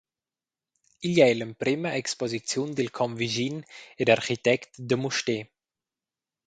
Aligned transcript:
Igl 1.09 1.19
ei 1.25 1.33
l’emprema 1.35 1.89
exposiziun 2.01 2.69
dil 2.77 2.91
convischin 2.99 3.57
ed 4.01 4.07
architect 4.15 4.71
da 4.87 4.95
Mustér. 5.01 5.43